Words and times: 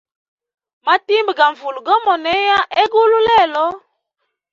Matimba 0.85 1.31
ga 1.37 1.45
nvula 1.53 1.79
go 1.85 1.95
monea 2.05 2.57
hegulu 2.77 3.17
lelo. 3.27 3.65